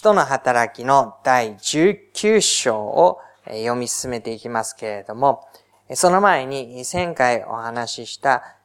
[0.00, 5.46] 使徒の働きの第19章を読み進めていきますけれども、
[5.92, 8.56] その前に前回お話しした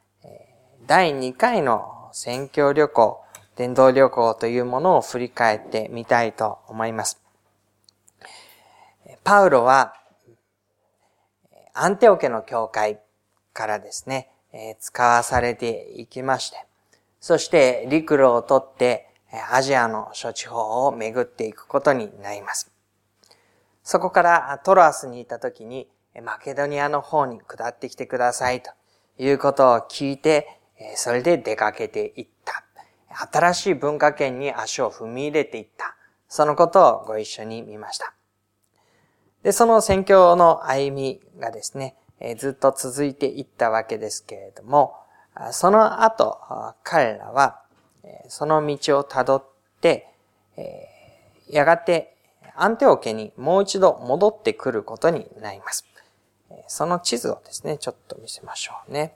[0.86, 3.20] 第2回の宣教旅行、
[3.54, 7.20] 伝道旅行というものを振り返ってみたいと思います。
[9.22, 9.92] パウロは
[11.74, 12.98] アンテオ家の教会
[13.52, 14.30] からですね、
[14.80, 16.64] 使わされていきまして、
[17.20, 19.05] そして陸路をとって
[19.50, 22.70] アジアの諸地方を巡っていくことになります。
[23.82, 25.88] そこからトロアスにいた時に
[26.22, 28.70] マケドニアの方に下ってきてくださいと
[29.18, 30.60] いうことを聞いて、
[30.96, 32.64] それで出かけていった。
[33.30, 35.96] 新しい文化圏に足を踏み入れていった。
[36.28, 38.12] そのことをご一緒に見ました。
[39.42, 41.96] で、その宣教の歩みがですね、
[42.36, 44.96] ずっと続いていったわけですけれども、
[45.52, 46.38] その後、
[46.82, 47.62] 彼らは、
[48.28, 49.44] その道をたどっ
[49.80, 50.08] て、
[51.48, 52.16] やがて
[52.54, 55.84] アンテオ家にもう一度戻ってくることになります。
[56.68, 59.14] その地図をですね、ちょっと見せましょうね。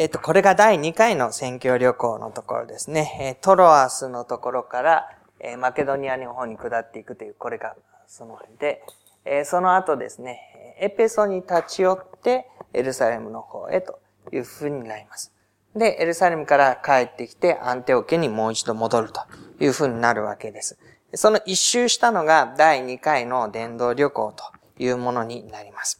[0.00, 3.34] えっ、と、これが第2回の選挙旅行のところですねえ。
[3.34, 8.82] トロアスのところから、えマケドニアの方に下っていくという、これがその辺で、
[9.26, 10.40] えその後ですね、
[10.80, 14.00] エペソに立ち寄って、エルサレムの方へと
[14.32, 15.34] いうふうになります。
[15.76, 19.20] で、エルサレムから帰ってきて、アンテオ家にもう一度戻ると
[19.62, 20.78] いうふうになるわけです。
[21.12, 24.44] その一周したのが第2回の伝道旅行と
[24.82, 25.99] いうものになります。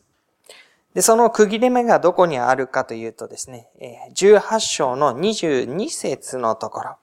[0.94, 3.68] で、その区切れ目がどこにあるかというとですね、
[4.14, 6.96] 18章の22節のところ、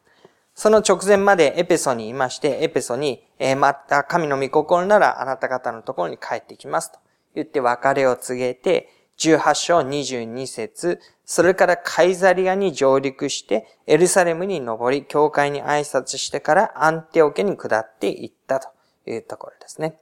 [0.55, 3.23] その直前までエペソにいまして、エペソに、
[3.57, 6.99] また神の御心ならあなた方のところに帰ってきますと
[7.35, 8.89] 言って別れを告げて、
[9.19, 18.69] 18章22節それからカイザリアに上陸して、エルサレムに登り、教会に挨拶してからアンテオ家に下っていったと
[19.05, 19.97] いうところですね。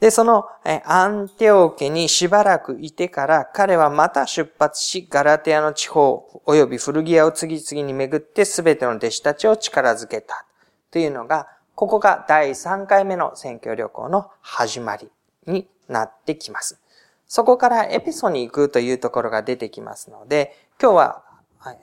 [0.00, 0.46] で、その
[0.86, 10.46] アンテオ家にしばらくいてから彼はまた出発し、ガラテアの地方及び古着屋を次々に巡って全ての弟子たちを力づけた。
[10.90, 15.10] というのが、ここが第3回目の選挙旅行の始まり
[15.46, 16.80] になってきます。
[17.26, 21.22] そこからエピソに行くというところが出てきますので、今日は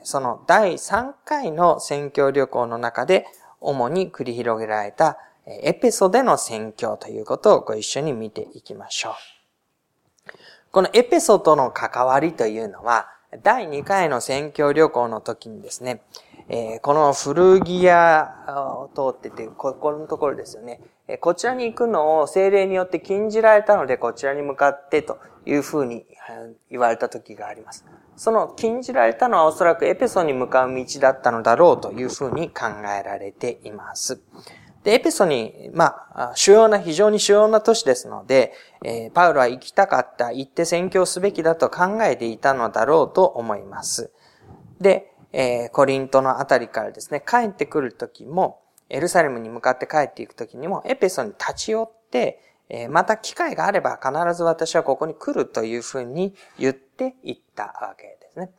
[0.02, 3.26] その第3回の選挙旅行の中で
[3.60, 5.18] 主に繰り広げられた
[5.48, 9.12] エペソでの宣教ということをご一緒に見ていきましょう。
[10.70, 13.08] このエペソとの関わりというのは、
[13.42, 16.02] 第2回の宣教旅行の時にですね、
[16.50, 20.80] えこの古着屋を通ってて、ここのところですよね。
[21.20, 26.06] こちらに行くのを精霊によって禁じられたので、こちらに向かってというふうに
[26.70, 27.84] 言われた時があります。
[28.16, 32.66] その禁じられたのはおそらくエペソに向かう道だったのだろうというふうに考
[32.98, 34.20] えられています。
[34.88, 44.10] で、エペソに、まあ、主要な、非常に主要な都市ですので、えー、パウロは行きたかった、行って宣教すべきだと考えていたのだろうと思います。
[44.80, 58.50] で、えー、コリントのあたりからですね、帰ってくるときも、エルサレムに向かって帰っていくときにも、エペソに立ち寄って、えー、また機会があれば必ず私はここに来るというふうに言っていったわけですね。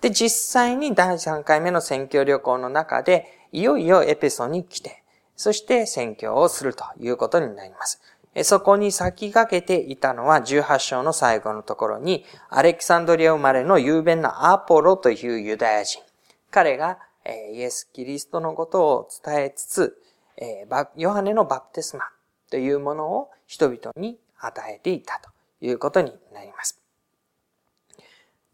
[0.00, 4.99] で、実際に第3回目の宣教旅行の中で、いよいよエペソに来て、
[5.40, 7.98] そして宣教をするということになります。
[8.44, 16.02] そこに先駆けていたのは18章の最後のところに、アレキサンドリア生まれの雄弁なアポロというユダヤ人。
[16.50, 16.98] 彼が
[17.54, 20.02] イエス・キリストのことを伝えつつ、
[20.96, 22.04] ヨハネのバプテスマ
[22.50, 25.30] というものを人々に与えていたと
[25.64, 26.78] いうことになります。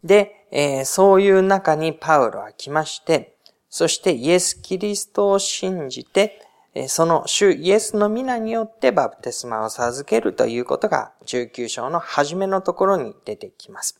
[0.05, 3.35] で、そういう中にパウロは来まして、
[3.69, 6.46] そしてイエス・キリストを信じて、
[6.87, 13.99] その主イエスの皆によってバプテスマを授けるということが19章の初めのところに出てきます。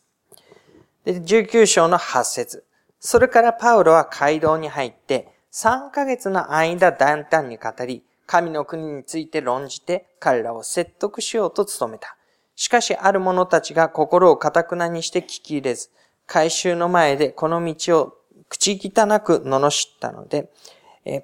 [1.04, 2.64] で19章の8節
[3.00, 12.16] それからパウロは街道に入って、3ヶ月の間断々に語り、神の国について論じて彼らを説得しようと努めた。
[12.56, 15.90] しかしある者たちが心を堅くなにして聞き入れず、
[16.26, 18.14] 回収の前でこの道を
[18.48, 20.50] 口汚く罵ったので、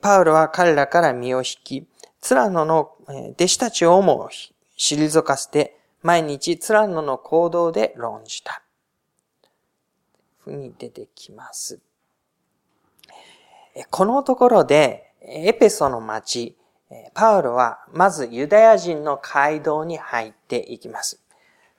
[0.01, 1.87] パウロは彼らから身を引き、
[2.21, 4.31] ツラノの弟子たちをも
[4.79, 8.63] 退かせて、毎日ツラノの行動で論じた。
[10.39, 11.81] ふうに出てきます。
[13.91, 16.57] このところで、エペソの町、
[17.15, 21.21] パウロはまずユダヤ人の街道に入っていきます。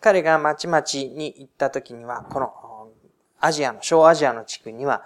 [0.02, 0.82] 彼が町々
[1.16, 2.54] に行った時には、この
[3.40, 5.04] アジアの、小アジアの地区には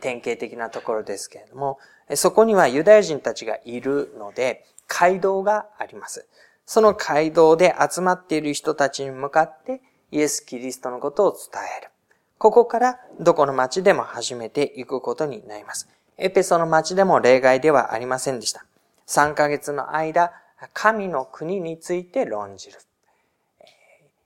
[0.00, 1.78] 典型的なところですけれども、
[2.14, 6.26] そこにはユダヤ人たちがいるので、街道があります。
[6.66, 11.90] その街道で集まっている人たちに向かってイエス・キリストのことを伝える。
[12.38, 15.88] ここからどこの町でも始めていくことになります。
[16.18, 18.64] エペソの町でも例外ではありませんでした。
[19.06, 20.32] 3ヶ月の間、
[20.72, 22.78] 神の国について論じる。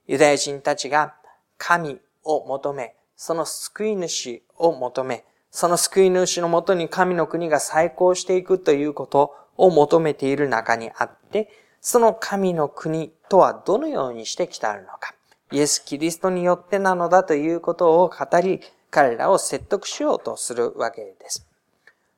[0.07, 1.15] ユダヤ人たちが
[1.57, 5.23] 神を求め、その救い主を求め、
[5.57, 11.49] その救い主のもとに神の国が再興していくということを求めている中にあって、
[11.81, 15.15] その神の国とはどのようにして来たのか。
[15.51, 18.61] イエス・キリストによってなのだということを語り、
[18.91, 21.47] 彼らを説得しようとするわけです。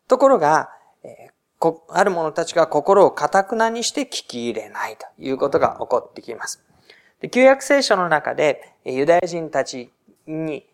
[0.10, 0.72] ところが、
[1.88, 6.62] ある者たちが心を堅くなにして聞き入れないということが起こってきます。
[7.32, 9.94] 旧約聖書の中で、ユダヤ人たち
[10.28, 10.66] に、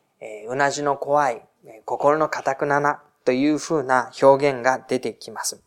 [0.47, 1.45] うなじの怖い、
[1.85, 5.62] 心の堅くななというふうな表現が出てきます。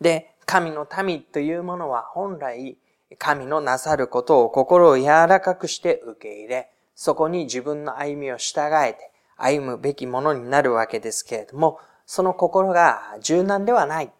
[0.00, 2.76] で、神の民というものは本来、
[3.18, 14.12] 神のなさることを心を柔らかくして受け入れ、そこに自分の歩みを従えて歩むべきものになるわけですけれども、その心が柔軟ではない、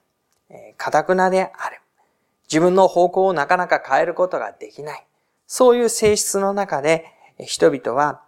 [0.76, 1.80] 堅くなである。
[2.44, 5.06] 自分の方向をなかなか変えることができない。
[5.46, 7.06] そういう性質の中で
[7.38, 8.22] 人々は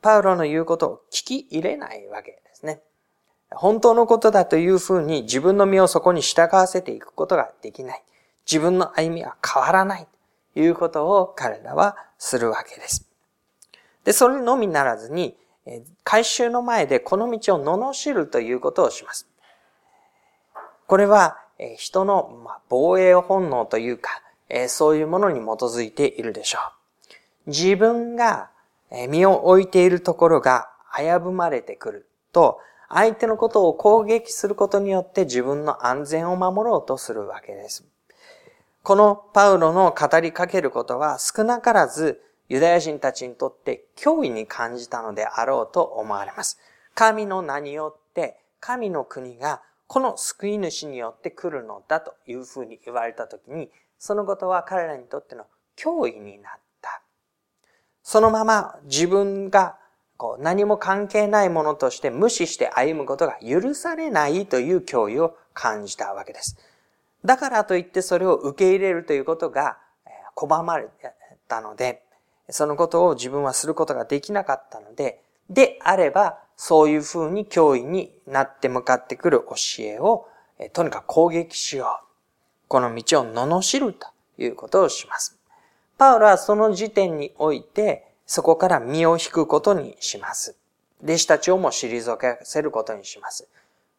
[0.00, 2.80] パウロの言うことを聞き入れないわけですね。
[3.50, 8.02] 本当のことだというふうに自分の身をそこに従わせていくことができない。
[8.46, 10.06] 自分の歩みは変わらない。
[10.54, 13.08] ということを彼らはするわけです。
[14.04, 15.36] で、それのみならずに、
[16.02, 19.28] 回収の前でこの道を罵るということをします。
[20.86, 21.38] これは
[21.76, 24.22] 人の防衛本能というか、
[24.68, 26.58] そういうものに基づいているでしょ
[27.46, 27.50] う。
[27.50, 28.50] 自分が
[29.08, 37.84] 身を置いているところが危ぶまれてくると、相手のことを攻撃することによって自分の安全を守ろうとするわけです。
[38.82, 46.58] このパウロの語りかけることは少なからずユダヤ人たちにとって脅威に感じたのであろうと思われます。
[46.94, 55.44] 神の名によって神の国がこの救い主によって来るのだというふうに言われたときに、そのことは彼らにとっての
[55.76, 56.67] 脅威になった。
[58.08, 59.76] そのまま自分が
[60.16, 66.56] こう何も関係ないものとして無視して歩むことが許されないという脅威を感じたわけです。
[67.22, 69.76] だからといってそれを受け入れるということが
[70.34, 70.88] 拒まれ
[71.48, 72.02] たので、
[72.48, 75.20] そのことを自分はすることができなかったので、
[75.50, 80.26] であれば、そういうふうに脅威になって向かってくる教えを、
[80.72, 82.06] とにかく攻撃しよう。
[82.68, 84.06] この道を罵ると
[84.38, 85.37] いうことをします。
[85.98, 90.56] パウロはその時点において、そこから身を引くことにします。
[91.02, 93.48] 弟子たちをも退けせることにします。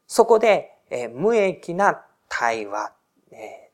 [0.07, 2.93] そこで、え無益な対話、
[3.31, 3.69] え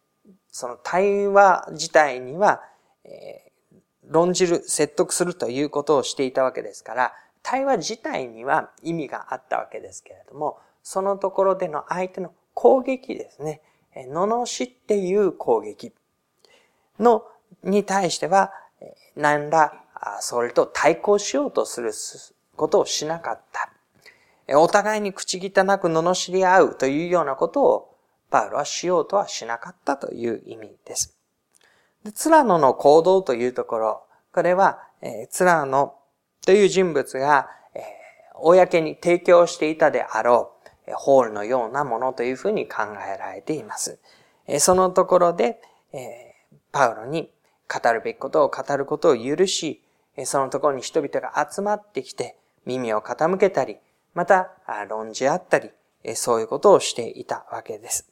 [0.51, 2.61] その対話自体には、
[3.03, 3.51] え
[4.07, 7.13] 論じる、説得するということをしていたわけですから、
[7.43, 13.61] 対話自体には意味があったわけですけれども、そのところでの相手の攻撃ですね。
[13.95, 15.93] 罵っていう攻撃
[16.99, 17.23] の、
[17.63, 18.51] に対しては、
[19.15, 19.73] 何ら、
[20.19, 21.91] それと対抗しようとする
[22.55, 23.71] ことをしなかった。
[24.57, 25.41] お互いに口汚
[25.79, 27.95] く罵り合うというようなことを
[28.29, 31.17] パウロはしようとはしなかったという意味です。
[32.03, 35.95] でツラノの行動というところ、これは、え、ツラノ
[36.45, 37.81] という人物が、え、
[38.35, 40.51] 公に提供していたであろ
[40.87, 43.97] う、ホールのようなものというふうに考えられています。
[44.45, 45.59] え、そのところで、
[45.93, 46.35] え、
[46.71, 47.31] パウロに
[47.67, 49.81] 語るべきことを語ることを許し、
[50.25, 53.77] そのところに人々が集まってきて耳を傾けたり、
[54.13, 54.51] また
[54.89, 55.71] 論じ合ったり、
[56.15, 58.09] そういうことをしていたわけです。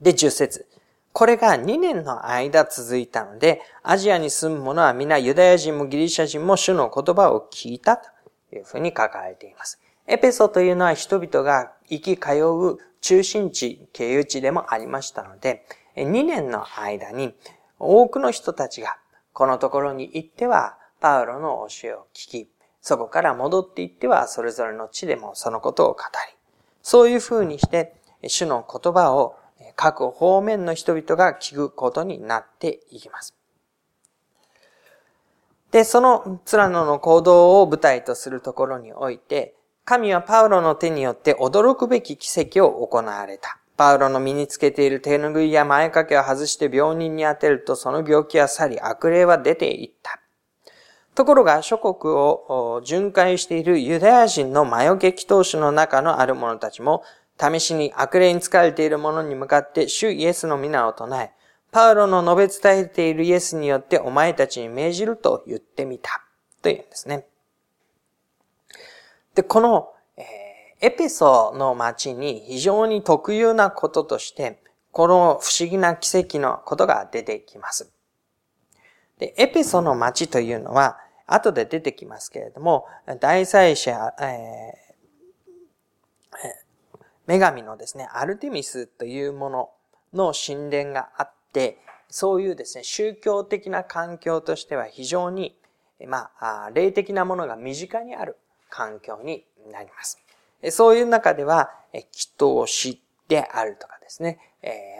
[0.00, 0.66] で、10節
[1.12, 8.08] これが2年の間続いたので、アジアに住む者は皆ユダヤ人もギリシャ人も主の言葉を聞いたと
[8.54, 9.80] いうふうに書かれています。
[10.06, 17.34] エペソというのは人々が行き通う中心地、経由地でもありましたので、2年の間に
[17.78, 18.98] 多くの人たちが
[19.32, 22.48] このところに行ってはパウロの教えを聞き、
[22.80, 26.36] そこから戻って行ってはそれぞれの地でもそのことを語り、
[26.82, 27.94] そういう風にして
[28.26, 29.36] 主の言葉を
[29.76, 33.34] 各方面の人々が聞くことになっていきます。
[35.70, 39.54] で、そのツラノの行動を舞台とするところにおいて、
[39.84, 43.58] 神はパウロの手によって驚くべき奇跡を行われた。
[43.78, 50.20] パウロの身につけている手拭いや前掛けを外して病人に当てるとその病気は去り悪霊は出ていった。
[51.14, 57.04] ところが諸国を巡回しているユダヤ人の魔除け祈祷師の中のある者たちも
[57.40, 61.30] 試しに悪霊に疲れている者に向かって主イエスの皆を唱え、
[61.70, 66.24] パウロの述べ伝えているイエスによってお前たちに命じると言ってみた。
[66.62, 67.26] というんですね。
[69.36, 69.92] で、この、
[70.80, 77.90] エペソの町に非常に特有なこととして、この不思議な奇跡のことが出てきます。
[79.18, 82.86] で、エペソの町というのは、後で出てきますけれども、
[83.20, 84.88] 大祭司、えー
[87.28, 89.70] 女神のですね、アルテミスというもの
[90.14, 95.54] の神殿があって、そういうですね、宗教的な環境としては非常に、
[96.06, 98.38] まあ、霊的なものが身近にある
[98.70, 100.18] 環境になります。
[100.70, 102.04] そういう中では、祈
[102.36, 104.38] 祷師であるとかですね、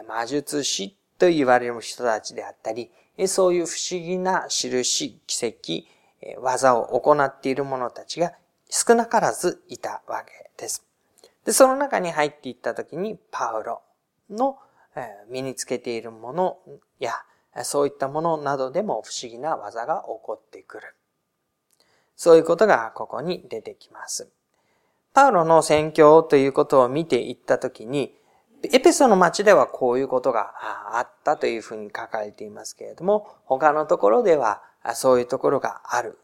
[0.07, 2.91] 魔術師と言われる人たちであったり、
[3.27, 8.33] そういう不思議な印、奇跡、技を行っている者たちが
[8.69, 10.85] 少なからずいたわけです。
[11.45, 13.81] で、その中に入っていったときに、パウロ
[14.29, 14.57] の
[15.29, 16.59] 身につけているもの
[16.99, 17.13] や、
[17.63, 20.95] そういったものなどでも不思議な技が起こってくる。
[22.15, 24.29] そういうことがここに出てきます。
[25.19, 28.15] パウロの宣教ということを見ていったときに、
[28.71, 30.53] エペソの町ではこういうことが
[30.93, 34.61] あったというふうに書かれていますけれども、他のところでは
[34.93, 36.17] そういうところがある。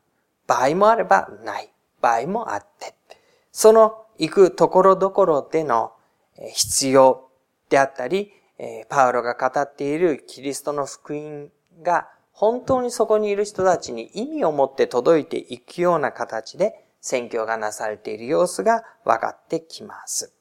[0.48, 2.96] 場合もあればない場合もあって、
[3.52, 5.92] その行くところどころでの
[6.54, 7.28] 必要
[7.70, 8.32] であったり、
[8.88, 11.50] パウロが語っているキリストの福音
[11.84, 20.34] が本当にそこにいる人たちに意味を持って届いていくような形で宣教がなされている様子が分かってきます。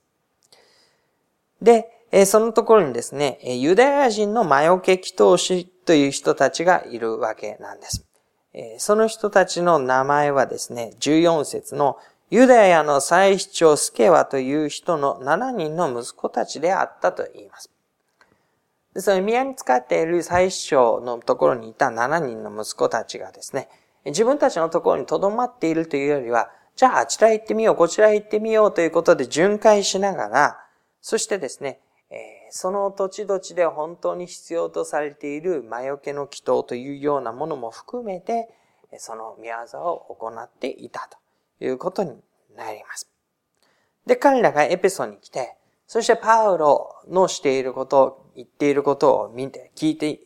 [1.61, 1.91] で、
[2.25, 8.07] そのところにですね、ユダヤ人の魔除け祈祷師という人たちがいるわけなんです。
[8.79, 11.99] その人たちの名前はですね、14節の
[12.31, 17.71] ユダヤの祭司長スケワという人の7人の息子たちであったと言います。
[18.97, 23.69] その宮に使っている祭司長のところにいた7人の息子たちがですね、
[24.07, 30.61] 自分たちのところに留まっているというよりは、じゃああちら行ってみよう、こちら行ってみようということで巡回しながら、
[31.01, 31.81] そしてですね、
[32.51, 38.49] その土地土地で本当に必要とされている魔除けの祈祷というようなものも含めて、
[38.99, 41.19] その宮業を行っていたと。
[41.61, 42.11] いうことに
[42.57, 43.09] なります。
[44.07, 45.57] で、彼らがエペソに来て、
[45.87, 50.21] そしてパウロのしていることを、言っていることを見て、聞いて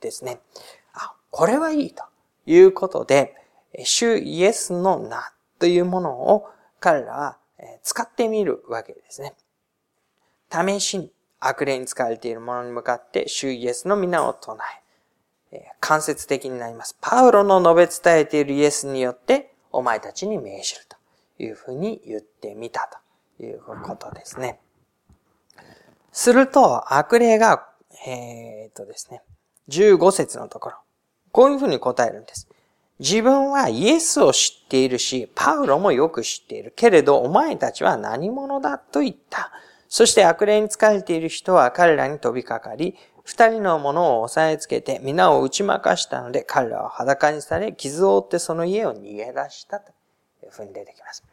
[0.00, 0.40] ですね、
[0.92, 2.04] あ、これはいいと
[2.46, 3.34] いうことで、
[3.84, 6.48] 主イエスの名というものを
[6.80, 7.38] 彼らは
[7.82, 9.34] 使ってみるわけですね。
[10.50, 14.56] 試しに悪霊に使われているものに向かって主イエスの皆を唱
[15.52, 16.96] え、間接的になります。
[17.00, 20.96] パウロの述べ伝えているイエスによってお前たちに命じると
[21.42, 22.88] いうふうに言ってみた
[23.38, 24.60] ということですね。
[26.12, 27.66] すると、悪霊が、
[28.06, 29.22] えー、っとですね、
[29.68, 30.76] 15節のところ、
[31.34, 32.46] こういうふうに答えるんです。
[33.00, 36.72] 自分はイエスを知っているし、パウロもよく知っている。
[36.76, 39.50] けれど、お前たちは何者だと言った。
[39.88, 49.90] そして悪霊に疲れている人は彼らに飛びかかり、二人の者を押さえつけて皆を打ち負かしたので彼らは裸にされ傷を負ってその家を逃げ出したと
[50.44, 51.24] いうふうに出てきます。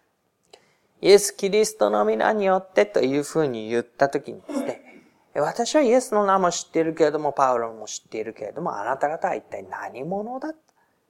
[1.02, 4.91] イエス・キリストの皆によってというふうに言ったときにですね、
[5.34, 10.60] 私はイエスの名も知っているけれども、パウロも知っているけれども、あなた方は一体何者だと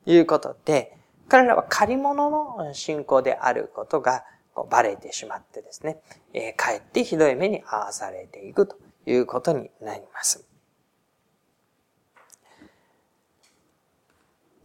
[0.05, 0.95] いうことで、
[1.27, 4.23] 彼らは借り物の信仰であることが
[4.69, 5.97] バレてしまってですね、
[6.33, 8.75] えー、かえってひどい目に遭わされていくと
[9.05, 10.45] いうことになります。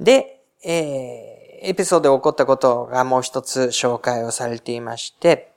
[0.01, 5.56] で、えー、エピソードで起こったことがもう一つ紹介をされていまして、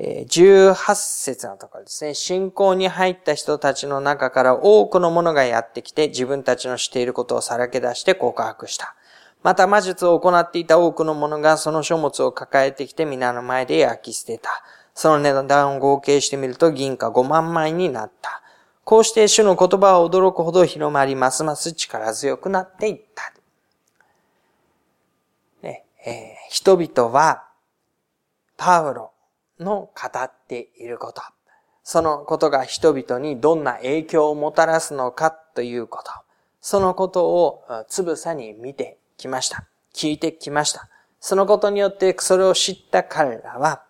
[0.00, 2.14] 18節のところですね。
[2.14, 8.94] 信仰に入った人たちの中から多くの者がやってきて自分たちのしていることをさらけ出して告白した。
[9.42, 14.50] また魔術を行っていた多くの者がその書物を抱えてきて皆の前で焼き捨てた。
[14.94, 18.42] その値段を合計してみると銀貨5万枚になった。
[18.84, 23.32] こうして主の言葉は驚くほど広まり、ますます力強くなっていった。
[25.62, 26.14] ねえー、
[26.50, 27.44] 人々は、
[28.56, 29.12] パウロ
[29.60, 31.22] の語っていること、
[31.84, 36.10] そのことが人々にどんな影響をもたらすのかということ、
[36.60, 39.66] そのことをつぶさに見てきました。
[39.94, 40.88] 聞いてきました。
[41.20, 43.82] そのことによってそれを知った彼らは、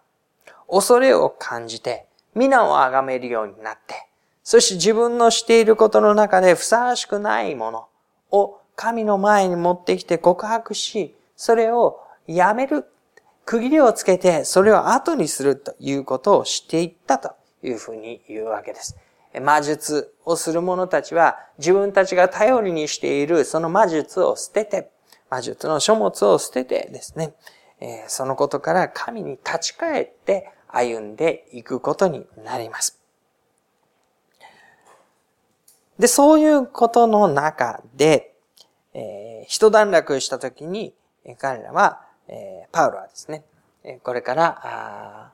[0.71, 4.07] 恐れを感じて、皆を崇めるようになって、
[4.45, 7.89] そして自分のしていることの中でふさわしくないもの
[8.31, 12.87] を神の前に持ってきて告白し、それをやめる、
[13.49, 18.95] 区切りをつけて、それを後にするということをしていったというふうに言うわけです。
[19.41, 24.91] 魔術をする者たちは自分たちが頼りにしているその魔術を捨てて、
[25.31, 27.33] 魔術の書物を捨ててですね、
[28.07, 33.01] そのことから神に立ち返って歩んでいくことになります。
[35.99, 38.35] で、そういうことの中で、
[38.93, 40.93] えー、一段落したときに、
[41.39, 43.45] 彼らは、えー、パウロはですね、
[44.03, 45.33] これから、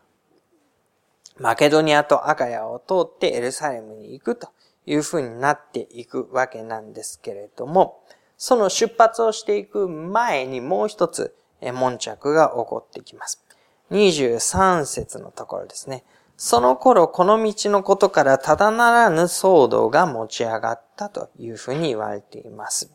[1.36, 4.48] マケドニアとアカヤを通ってエルサレムに行くと
[4.86, 8.00] いうふうになっていくわけなんですけれども、
[8.36, 13.42] その出発をしていく前にもう一つ、悶着が起こってきます。
[13.90, 16.04] 23節のところですね。
[16.36, 22.90] その頃、この道のことからただならぬ騒動が持ち上がったというふうに言われています。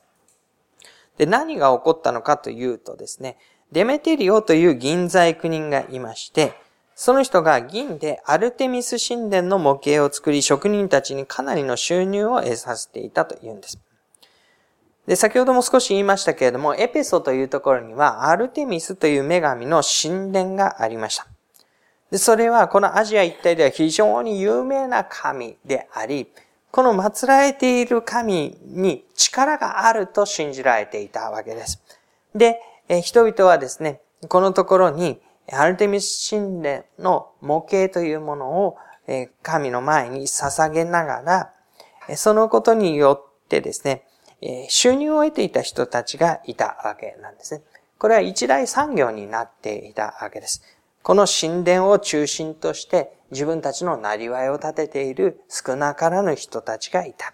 [1.17, 3.37] で、何が起こったのかというとですね、
[3.71, 6.53] デメテリオという銀細工人がいまして、
[6.95, 13.79] その人が銀でアルテミス神殿の模型を作り、職人たちにかなりの収入を得させていたというんです。
[15.07, 21.27] で、先ほども少し言いましたけれども、エペソというところには、アルテミスという女神の神殿がありました。
[22.11, 26.27] で、それはこのアジア一帯では非常に有名な神であり、
[26.71, 31.81] この祀られている神に力があると信じられていたわけです。
[32.35, 35.21] で、人々はですね、このところに
[35.51, 38.77] アルテミス神殿の模型というものを
[39.43, 41.53] 神の前に捧げながら、
[42.17, 44.03] そのことによってですね、
[44.69, 47.61] 収入を得ていた人たちがいたわけなんですね。
[47.97, 50.63] これは一大産業になっていたわけです。
[51.03, 57.33] この神殿を中心として自分たちのなりわいを立てている少なからぬ人たちがいた。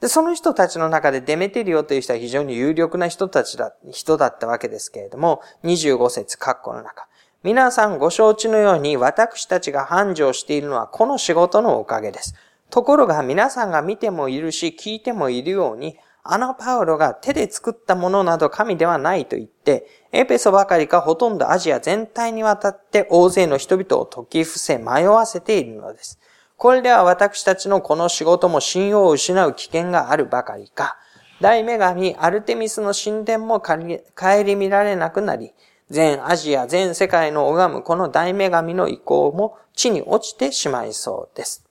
[0.00, 7.08] で、その人たちの中でデメテリオという人は非常に有力な人たちだ、人だったわけですけれども、25節括弧の中。
[7.42, 12.34] 皆さんご承知のように私たちが繁盛しているのはこの仕事のおかげです。
[12.70, 26.18] ところが皆さんが見てもいるし聞いてもいるように、あのパウロが手で作ったものなど神ではないと言って、エペソばかりかほとんどアジア全体にわたって大勢の人々を解き伏せ迷わせているのです。
[26.56, 30.96] これでは私たちのこの仕事も信用を失う危険があるばかりか、
[31.40, 35.52] 大女神アルテミスの神殿も帰り見られなくなり、
[35.90, 41.64] 全アジア、全世界の拝むこの大女神の意向も地に落ちてしまいそうです。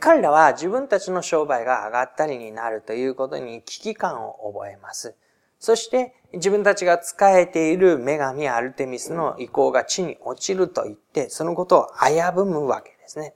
[0.00, 5.14] 彼らは自分たちの商売が上がったりになるということに危機感を覚えます。
[5.62, 13.32] そして自分たちが仕えている女神アルテミスの意向が地に落ちると言って、そのことを危ぶむわけですね。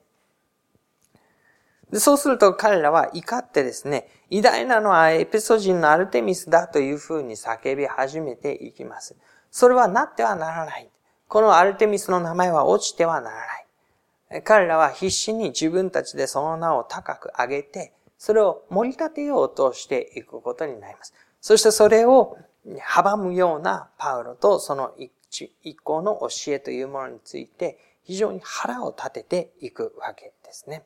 [1.93, 9.15] でそうすると彼らは怒ってですね、偉大なのはエペソ人のアルテミスだというふうに叫び始めていきます。
[9.53, 10.91] それはなってはならない。
[11.29, 13.37] このアルテミスの名前は落ちてはなら
[14.33, 14.43] ない。
[14.43, 21.15] 彼らは必死に自分たちでその名を高く上げて、それを盛り立てようとしていくことになります。
[21.47, 30.83] そしてそれを阻むようなパウロとその一行の教えというものについて非常に腹を立てていくわけですね。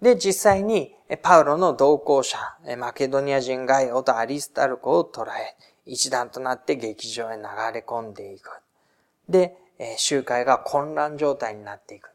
[0.00, 2.38] で、実際にパウロの同行者、
[2.78, 7.42] マケドニア人ガイオとアリスタルコを捕らえ、一段となって劇場へ流
[7.74, 8.60] れ込んでいく。
[9.28, 9.56] で、
[9.96, 12.12] 集会が混乱状態になっていく。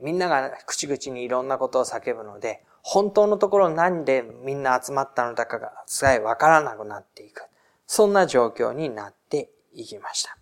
[0.00, 7.42] みんなが口々にいろんなことを叫ぶので、本当のところ何でみんな集まったのだかがさえわからなくなっていく。
[7.86, 10.36] そんな状況になっていきました。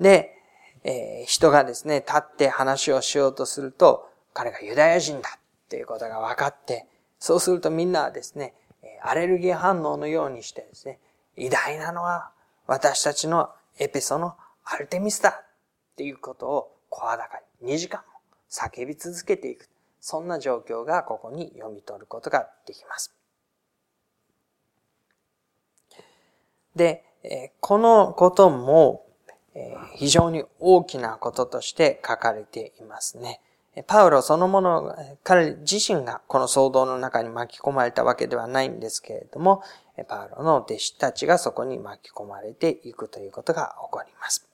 [0.00, 0.34] で、
[0.82, 6.86] えー、人がですね、立って話をしようとすると、彼がユダヤ人だっていうことが分かって、
[7.18, 8.54] そうするとみんなはですね、
[9.02, 11.00] アレルギー反応のようにしてですね、
[11.36, 12.30] 偉大なのは
[12.66, 15.44] 私たちのエペソのアルテミスだっ
[15.96, 19.68] ていうことを声高に2時間も叫び続けていく。
[20.06, 23.14] そんな状況がここに読み取ることができます。
[26.76, 27.02] で、
[27.60, 29.06] このことも
[29.94, 33.40] 非常に大きなこととして書かれていますね。
[33.86, 39.62] パウロそのもの、彼自身がこの騒動の中に巻き込まれたわけではないんですけれども、
[40.06, 44.46] パウロの弟子たちがそこに巻き込まれていくということが起こります。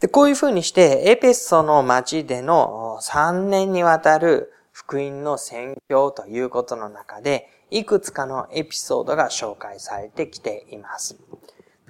[0.00, 11.16] で、こういうふうにして、エペソの町での3年にわたる福音の宣教ということの中で、いくつかのエピソードが紹介されてきています。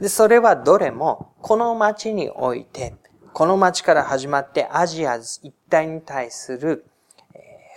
[0.00, 2.94] で、それはどれも、この町において、
[3.34, 6.86] この町から始まってアジア一帯に対する、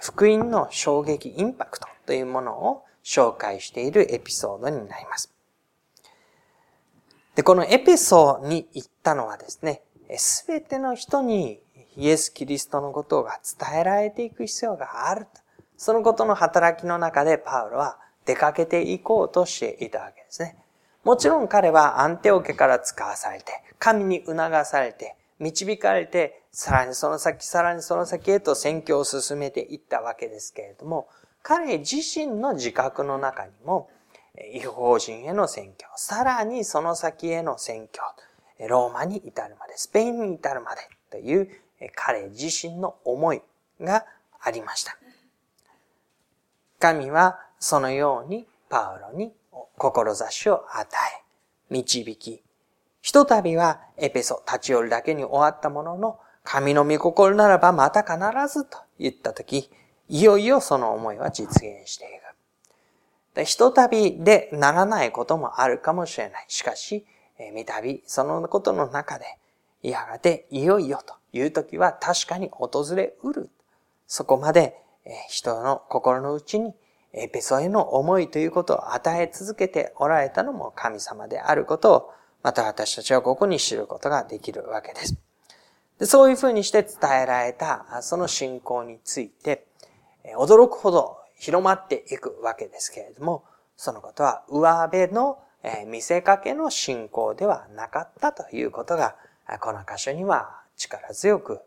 [0.01, 5.31] 福音の衝撃、インパクトというものを紹介しているエピソードになります。
[7.35, 9.81] で、このエピソに行ったのはですね、
[10.17, 11.61] すべての人に
[11.97, 15.41] イエス・キリストのことが伝えられていく必要があると。
[15.77, 20.55] そのことの働きの中でパウロは出かけていこうとしていたわけですね。
[21.03, 31.07] もちろん彼はアンテオ家から使わされて、神に促されて、導かれて、さらにその先、さらにその先へと宣教を進めていったわけですけれども、
[31.41, 33.89] 彼自身の自覚の中にも、
[34.53, 38.01] 違法人への宣教、さらにその先への宣教、
[38.67, 41.49] ローマに至るまで、スペインに至るまでという
[41.95, 43.41] 彼自身の思い
[43.79, 44.05] が
[44.39, 44.97] ありました。
[46.79, 49.33] 神はそのようにパウロに
[49.77, 50.87] 志を与
[51.19, 51.23] え、
[51.69, 52.43] 導き、
[53.01, 58.17] ひとたびはエペソ立ち寄るだけに終わったものの、神の御心ならばまた必
[58.51, 59.69] ずと言ったとき、
[60.09, 62.21] いよいよその思いは実現していく。
[63.45, 66.45] ひとたびでならないこともあるかもしれない。
[66.47, 67.05] しかし、
[67.49, 69.25] 三度、そのことの中で、
[69.81, 73.49] やがていよいよという時は確かに訪れうる。
[74.05, 76.73] そこまでえ人の心の内に
[77.13, 82.11] エペソへの思いということを与え続けておられたのも神様であることを、
[82.43, 85.17] また私たちはここに知ることができるわけです。
[85.99, 89.65] でそういうふうにして伝えられたその信仰について、
[90.37, 93.43] 驚くほど広まっていくわけですけれども、
[93.75, 95.39] そのことは上辺の
[95.87, 99.15] 見せかけの信仰ではなかったということが、
[99.59, 101.59] この箇所には力強く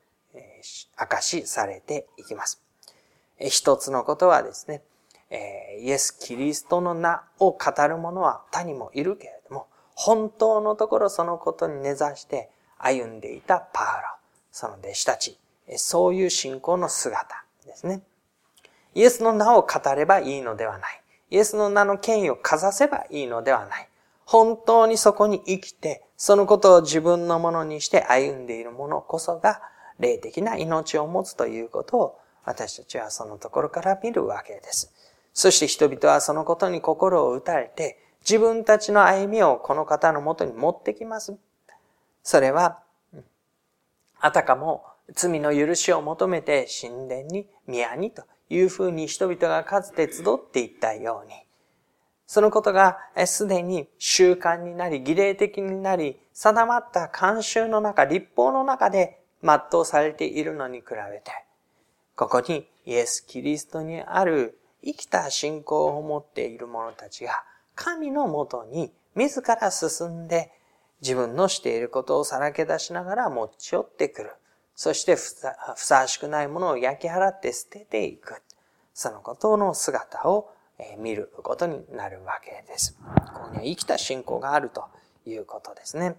[1.00, 2.60] 明かしされていきます。
[3.38, 4.82] 一つのことはですね、
[5.80, 14.08] イエス・キリストの名を語る者は他にもいるけれども、本当のところそのことに根ざして歩んでいたパウロ、
[14.50, 15.38] その弟子たち、
[15.76, 18.02] そういう信仰の姿ですね。
[18.94, 21.02] イエスの名を語ればいいのではない。
[21.34, 23.88] イエスの名の権威をかざせばいいのではない。
[24.24, 29.60] 本当にそこに生きて、そのことを自分のものにして歩んでいるものこそが、
[29.98, 34.92] 霊的な命を持つということを、私たちはそのところから見るわけです。
[35.32, 41.34] そして人々はそのことに心を打たれて、自分たちの歩みをこの方のもとに持ってきます。
[42.22, 42.78] それは、
[44.20, 51.34] あたかも罪の許しを求めて神殿に、宮にというふうに人々がかつて集っていったように、
[52.26, 61.30] そのことがすでに習慣になり、儀礼的になり、定まった慣習の中、立法の中で全うされているのに比べて、
[62.16, 70.52] ここにイエス・キリストにある生きた信仰を持っている者たちが、神のもとに自ら進んで、
[71.02, 74.32] 自分のしていることをさらけ出しながら持ち寄ってくる。
[74.74, 75.22] そしてふ
[75.76, 78.42] さわしくないものを焼き払って捨てていく。
[78.92, 80.50] そのことの姿を
[80.98, 82.96] 見ることになるわけです。
[83.34, 84.84] ここには生きた信仰があると
[85.26, 86.16] いうことですね。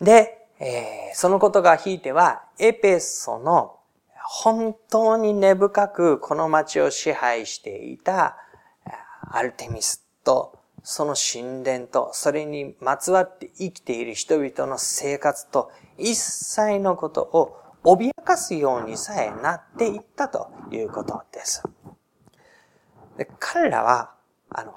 [0.00, 3.78] で、えー、そのことがひいては、エペソの
[4.24, 8.36] 本当に根深くこの町を支配していた
[9.30, 21.62] アルテミスとその神殿とそれにまつわって生きている人々の生活と一切のことを脅かすようにさえなっていったということです。
[23.16, 24.14] で彼らは、
[24.50, 24.72] あの、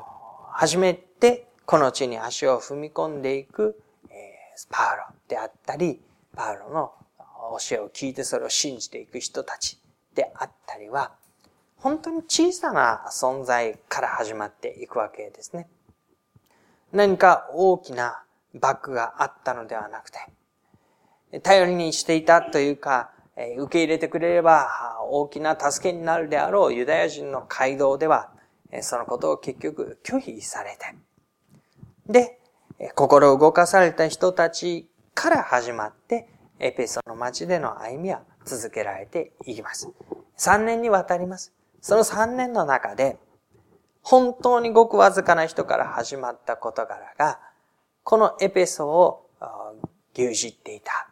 [0.51, 6.01] 初めてこの地に足を踏み込んでいく、えー、パウロであったり、
[6.35, 6.93] パウロの
[7.59, 9.79] 教えを聞いてそれを信じていく人たち
[10.13, 11.13] であったりは、
[11.77, 15.67] 本当に小さな存在から始まっていくわけですね。
[16.91, 18.23] 何か大きな
[18.53, 20.17] バックがあったのではなくて、
[21.43, 23.11] 頼りにしていたというか、
[23.57, 28.29] 受け入れてくれれば大きな助けになるであろうユダヤ人の街道では、
[28.81, 30.95] そのことを結局拒否されて、
[32.07, 32.39] で、
[32.95, 36.27] 心を動かされた人たちから始まって、
[36.59, 39.89] エペソの町での歩みは続けられていきます。
[40.37, 41.53] 3年にわたります。
[41.81, 43.17] その3年の中で、
[44.01, 47.39] 本当にごくわずかな人から始まった事柄が、
[48.03, 49.29] このエペソを
[50.13, 51.09] 牛耳っていた。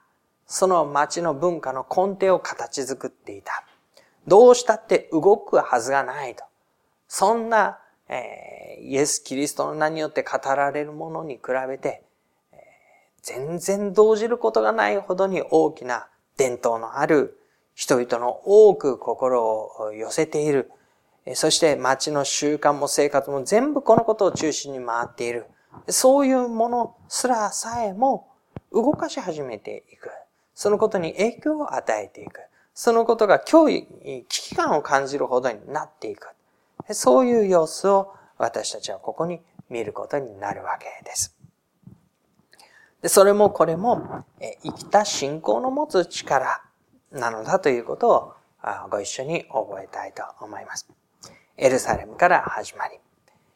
[0.54, 3.64] その町の文化の根底を形作っていた。
[4.28, 6.44] どうしたって動くはずがないと。
[7.08, 12.04] そんな、えー、イエス・キリストの名によって語られるものに比べて、
[12.52, 12.60] えー、
[13.24, 16.06] 全然動じることがないほどに大きな
[16.38, 17.36] 伝統のある
[17.74, 20.70] 人々の多く心を寄せている。
[21.34, 25.48] そして街の習慣も生活も全部このことを中心に回っている。
[25.90, 28.28] そういうものすらさえも
[28.72, 30.12] 動かし始めていく。
[30.54, 32.42] そのことに影響を与えていく。
[32.74, 36.30] そのことが脅威、危機感を感じるほどになっていく。
[36.92, 41.36] そういう様子を私たちはここに見ることになるわけです。
[43.02, 44.24] でそれもこれも
[44.64, 46.64] 生きた信仰の持つ力
[47.12, 48.34] なのだということを
[48.90, 50.88] ご一緒に覚えたいと思います。
[51.58, 53.00] エルサレムから始まり、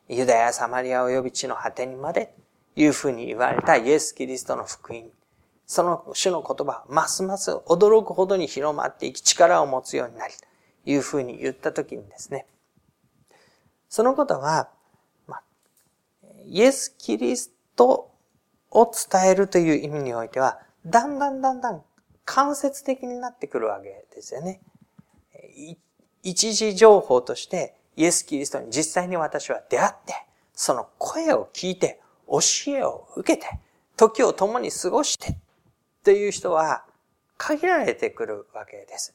[0.10, 2.34] ユダヤ、サマリア及び地の果てにまで
[2.76, 5.10] いうふうに言われたイエス・キリストの福音。
[5.68, 10.40] その主の言葉、ますます驚くほどに広まっていき、力を持つようになり、と
[10.90, 12.48] いうふうに言ったときにですね、
[13.90, 14.70] そのことは、
[16.46, 18.12] イエス・キリスト
[18.72, 21.84] を伝えるという意味においては、だんだんだんだん
[22.24, 24.62] 間接的になってくるわけですよね。
[26.24, 30.14] 一時情報として、イエス・キリストに実際に私は出会って、
[30.54, 32.00] その声を聞いて、
[32.30, 32.40] 教
[32.74, 33.60] えを受けて、
[33.98, 35.38] 時を共に過ごして、
[36.08, 36.86] という人は
[37.36, 39.14] 限られてくるわけです。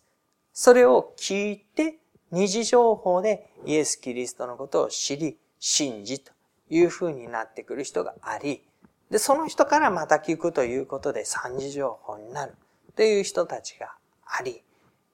[0.53, 1.97] それを聞いて、
[2.31, 6.33] 二次情報でイエス・キリストのことを知り、信じと
[6.69, 8.63] いう風になってくる人があり、
[9.09, 12.57] で、その人からまた聞くということで三次情報になる
[12.95, 13.95] という人たちが
[14.27, 14.63] あり、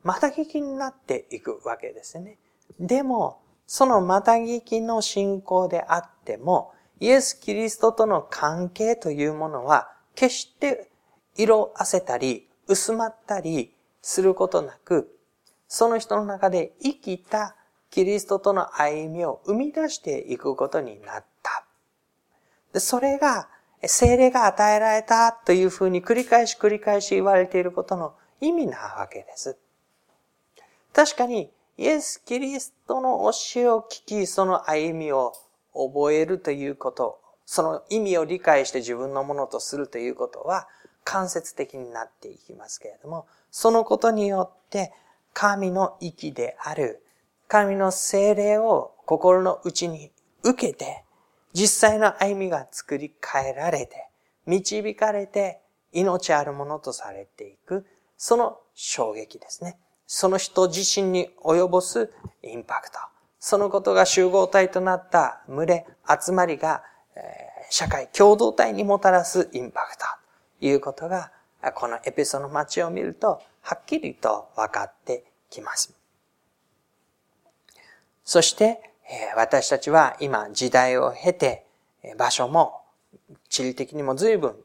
[0.03, 2.39] また聞きになっていくわけですね。
[2.81, 10.91] でも、そのまた聞きの信仰であっても、イエス・キリストとの関係というものは、決して
[11.39, 13.73] 色あせたり、薄まったり
[14.03, 15.17] することなく、
[15.69, 17.55] その人の中で生きた
[17.91, 21.65] キリストとの歩みを生み出していくことになった。
[22.73, 23.49] でそれが、
[23.87, 29.57] 精霊が与えられたというふうに繰り返し繰り返し言われていることの意味なわけです。
[30.93, 35.33] 確かに、イエス・キリストの教えを聞き、その歩みを
[35.73, 40.67] 覚えるということ、その意味を理解して自分のものとするということは、
[41.09, 44.93] 間接的になっていきますけれども、そのことによって
[45.33, 47.03] 神の息である、
[47.47, 51.05] 神の精霊を心の内に受けて、
[51.55, 54.11] 実際の歩みが作り変えられて、
[54.45, 57.87] 導かれて、命あるものとされていく、
[58.19, 59.79] その衝撃ですね。
[60.07, 62.99] その人自身に及ぼすインパクト。
[63.41, 66.83] そのことが集合体となった群れ、集まりが、
[67.71, 70.05] 社会、共同体にもたらすインパクト。
[70.61, 71.33] いうことが、
[71.75, 75.95] このエペソの街を見ると、はっきりと分かってきます。
[78.25, 78.81] そして、
[79.37, 81.67] 私たちは今時代を経て、
[82.17, 82.83] 場所も
[83.49, 84.57] 地理的にも随分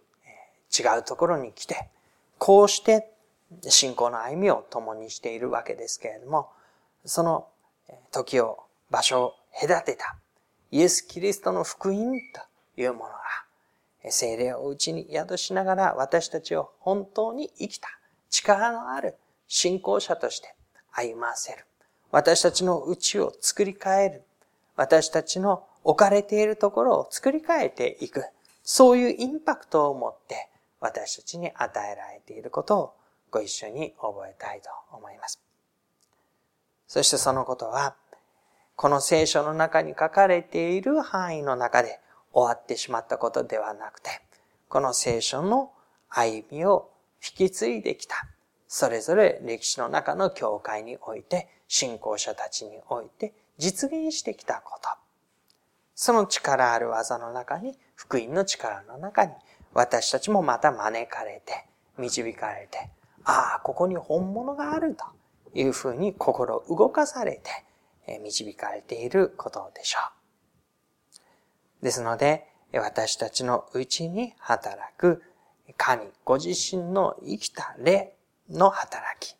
[0.77, 1.89] 違うところに来て、
[2.37, 3.09] こうして
[3.69, 6.49] 信仰の歩みを共にしているわけですけれども、
[7.05, 7.47] その
[8.11, 10.17] 時を、場所を隔てた
[10.69, 12.11] イエス・キリストの福音
[12.75, 13.42] というものが
[14.09, 17.87] 精霊を内に宿しながら私たちを本当に生きた
[18.29, 19.15] 力のある
[19.47, 20.55] 信仰者として
[20.91, 21.65] 歩ませる。
[22.11, 24.23] 私たちの内を作り変える。
[24.75, 28.25] 私たちの置かれているところを作り変えていく。
[28.63, 32.93] そういうインパクトを持って私たちに与えられていることを
[33.31, 35.41] ご一緒に覚えたいと思います。
[36.87, 37.95] そしてそのことは、
[38.75, 41.99] この聖書の中に書かれている範囲の中で
[42.33, 44.09] 終わってしまったことではなくて、
[44.67, 45.71] この聖書の
[46.09, 46.89] 歩みを
[47.23, 48.27] 引き継いできた。
[48.67, 54.89] それぞれ歴史の中の教会において、信仰者たちにおいて実現してきたこと。
[55.95, 59.33] その力ある技の中に、福音の力の中に、
[59.73, 61.65] 私たちもまた招かれて、
[61.97, 62.89] 導かれて、
[63.25, 65.05] ああ、ここに本物があると
[65.53, 67.39] いうふうに心動かされ
[68.07, 70.22] て、導かれていることでしょう。
[71.83, 75.21] ですので、私たちのうちに働く
[75.77, 78.15] 神ご自身の生きた霊
[78.49, 79.35] の働き、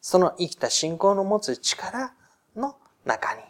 [0.00, 2.12] その生きた信仰の持つ力
[2.54, 3.40] の中に、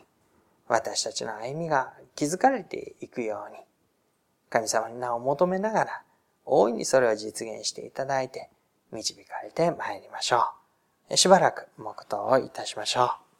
[0.68, 3.58] 私たちの歩みが築かれていくように、
[4.48, 6.02] 神様に名を求めながら、
[6.44, 8.50] 大いにそれを実現していただいて、
[8.92, 10.44] 導かれて参りましょ
[11.10, 11.16] う。
[11.16, 13.31] しばらく黙祷をいたしましょう。